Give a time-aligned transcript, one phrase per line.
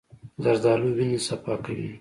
[0.43, 1.89] زردالو د وینې صفا کوي.